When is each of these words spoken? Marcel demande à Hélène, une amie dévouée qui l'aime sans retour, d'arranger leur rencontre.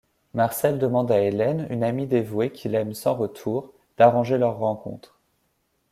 Marcel 0.33 0.79
demande 0.79 1.11
à 1.11 1.21
Hélène, 1.21 1.67
une 1.69 1.83
amie 1.83 2.07
dévouée 2.07 2.51
qui 2.51 2.67
l'aime 2.69 2.95
sans 2.95 3.13
retour, 3.13 3.71
d'arranger 3.99 4.39
leur 4.39 4.57
rencontre. 4.57 5.19